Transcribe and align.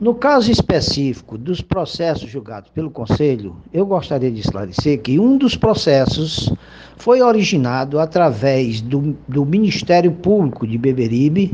No 0.00 0.14
caso 0.14 0.48
específico 0.52 1.36
dos 1.36 1.60
processos 1.60 2.30
julgados 2.30 2.70
pelo 2.70 2.88
Conselho, 2.88 3.56
eu 3.72 3.84
gostaria 3.84 4.30
de 4.30 4.38
esclarecer 4.38 5.02
que 5.02 5.18
um 5.18 5.36
dos 5.36 5.56
processos 5.56 6.52
foi 6.96 7.20
originado 7.20 7.98
através 7.98 8.80
do, 8.80 9.16
do 9.26 9.44
Ministério 9.44 10.12
Público 10.12 10.64
de 10.68 10.78
Beberibe, 10.78 11.52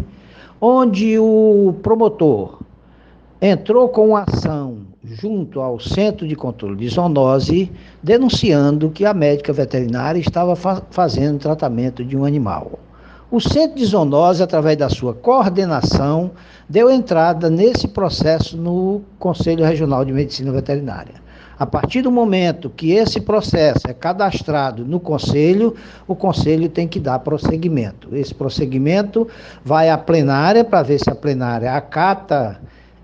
onde 0.61 1.19
o 1.19 1.75
promotor 1.83 2.61
entrou 3.41 3.88
com 3.88 4.15
ação 4.15 4.81
junto 5.03 5.61
ao 5.63 5.81
Centro 5.81 6.29
de 6.29 6.37
Controle 6.37 6.76
de 6.76 6.88
Zoonose, 6.90 7.72
denunciando 8.03 8.90
que 8.90 9.06
a 9.06 9.15
médica 9.15 9.54
veterinária 9.54 10.21
estava 10.21 10.54
fa 10.54 10.83
fazendo 10.90 11.38
tratamento 11.38 12.04
de 12.04 12.15
um 12.15 12.26
animal. 12.26 12.79
O 13.35 13.40
Centro 13.40 13.76
de 13.76 13.85
Zoonose, 13.85 14.44
através 14.44 14.76
da 14.76 14.88
sua 14.88 15.12
coordenação, 15.12 16.30
deu 16.69 16.88
entrada 16.88 17.50
nesse 17.50 17.88
processo 17.88 18.56
no 18.56 19.02
Conselho 19.18 19.64
Regional 19.64 20.04
de 20.04 20.12
Medicina 20.12 20.52
Veterinária. 20.52 21.14
A 21.59 21.66
partir 21.66 22.00
do 22.00 22.12
momento 22.12 22.70
que 22.70 22.92
esse 22.92 23.20
processo 23.20 23.88
é 23.88 23.92
cadastrado 23.92 24.84
no 24.84 25.00
Conselho, 25.00 25.74
o 26.06 26.14
Conselho 26.14 26.68
tem 26.68 26.86
que 26.86 27.00
dar 27.00 27.18
prosseguimento. 27.18 28.14
Esse 28.14 28.32
prosseguimento 28.32 29.26
vai 29.64 29.90
à 29.90 29.98
plenária 29.98 30.62
para 30.62 30.84
ver 30.84 31.01
se 31.01 31.10
a 31.10 31.14
plenária 31.16 31.74
acata 31.74 32.60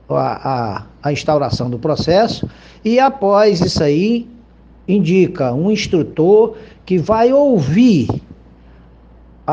a, 0.08 0.14
a, 0.14 0.86
a 1.02 1.12
instauração 1.12 1.68
do 1.68 1.76
processo 1.76 2.48
e, 2.84 3.00
após 3.00 3.60
isso 3.60 3.82
aí, 3.82 4.28
indica 4.86 5.52
um 5.52 5.72
instrutor 5.72 6.56
que 6.86 6.98
vai 6.98 7.32
ouvir 7.32 8.06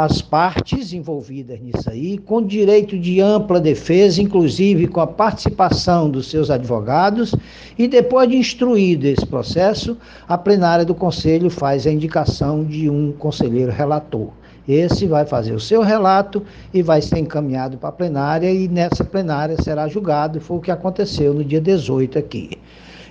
as 0.03 0.21
partes 0.21 0.93
envolvidas 0.93 1.59
nisso 1.59 1.89
aí, 1.89 2.17
com 2.17 2.41
direito 2.41 2.99
de 2.99 3.19
ampla 3.21 3.59
defesa, 3.59 4.21
inclusive 4.21 4.87
com 4.87 4.99
a 4.99 5.07
participação 5.07 6.09
dos 6.09 6.29
seus 6.29 6.49
advogados, 6.49 7.33
e 7.77 7.87
depois 7.87 8.29
de 8.29 8.37
instruído 8.37 9.05
esse 9.05 9.25
processo, 9.25 9.97
a 10.27 10.37
plenária 10.37 10.85
do 10.85 10.93
conselho 10.93 11.49
faz 11.49 11.87
a 11.87 11.91
indicação 11.91 12.63
de 12.63 12.89
um 12.89 13.11
conselheiro 13.11 13.71
relator. 13.71 14.29
Esse 14.67 15.07
vai 15.07 15.25
fazer 15.25 15.53
o 15.53 15.59
seu 15.59 15.81
relato 15.81 16.43
e 16.73 16.81
vai 16.81 17.01
ser 17.01 17.19
encaminhado 17.19 17.77
para 17.77 17.89
a 17.89 17.93
plenária, 17.93 18.51
e 18.51 18.67
nessa 18.67 19.03
plenária 19.03 19.55
será 19.61 19.87
julgado. 19.87 20.41
Foi 20.41 20.57
o 20.57 20.61
que 20.61 20.71
aconteceu 20.71 21.33
no 21.33 21.43
dia 21.43 21.61
18 21.61 22.19
aqui. 22.19 22.51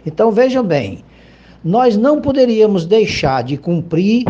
Então 0.05 0.31
vejam 0.31 0.63
bem, 0.63 1.03
nós 1.65 1.97
não 1.97 2.21
poderíamos 2.21 2.85
deixar 2.85 3.43
de 3.43 3.57
cumprir 3.57 4.25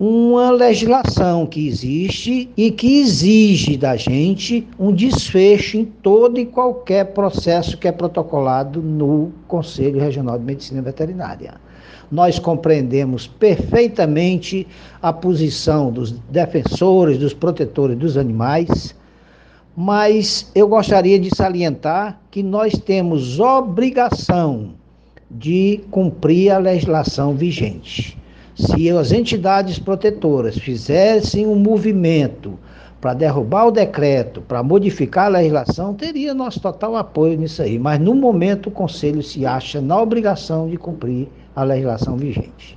uma 0.00 0.50
legislação 0.50 1.44
que 1.44 1.68
existe 1.68 2.48
e 2.56 2.70
que 2.70 3.00
exige 3.00 3.76
da 3.76 3.96
gente 3.96 4.66
um 4.78 4.94
desfecho 4.94 5.76
em 5.76 5.84
todo 5.84 6.40
e 6.40 6.46
qualquer 6.46 7.12
processo 7.12 7.76
que 7.76 7.86
é 7.86 7.92
protocolado 7.92 8.80
no 8.80 9.30
Conselho 9.46 10.00
Regional 10.00 10.38
de 10.38 10.44
Medicina 10.46 10.80
Veterinária. 10.80 11.60
Nós 12.10 12.38
compreendemos 12.38 13.26
perfeitamente 13.26 14.66
a 15.02 15.12
posição 15.12 15.92
dos 15.92 16.12
defensores, 16.30 17.18
dos 17.18 17.34
protetores 17.34 17.98
dos 17.98 18.16
animais, 18.16 18.94
mas 19.76 20.50
eu 20.54 20.66
gostaria 20.66 21.18
de 21.18 21.28
salientar 21.36 22.18
que 22.30 22.42
nós 22.42 22.72
temos 22.72 23.38
obrigação 23.38 24.70
de 25.30 25.82
cumprir 25.90 26.52
a 26.52 26.58
legislação 26.58 27.34
vigente. 27.34 28.18
Se 28.62 28.90
as 28.90 29.10
entidades 29.10 29.78
protetoras 29.78 30.58
fizessem 30.58 31.46
um 31.46 31.54
movimento 31.54 32.58
para 33.00 33.14
derrubar 33.14 33.68
o 33.68 33.70
decreto, 33.70 34.42
para 34.42 34.62
modificar 34.62 35.24
a 35.24 35.28
legislação, 35.28 35.94
teria 35.94 36.34
nosso 36.34 36.60
total 36.60 36.94
apoio 36.94 37.38
nisso 37.38 37.62
aí. 37.62 37.78
Mas 37.78 37.98
no 37.98 38.14
momento 38.14 38.66
o 38.66 38.70
Conselho 38.70 39.22
se 39.22 39.46
acha 39.46 39.80
na 39.80 39.98
obrigação 39.98 40.68
de 40.68 40.76
cumprir 40.76 41.26
a 41.56 41.64
legislação 41.64 42.18
vigente. 42.18 42.68